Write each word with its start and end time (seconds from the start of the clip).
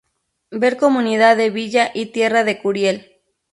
Ver 0.49 0.77
Comunidad 0.77 1.37
de 1.37 1.51
villa 1.51 1.91
y 1.93 2.07
tierra 2.07 2.43
de 2.43 2.59
Curiel. 2.59 3.21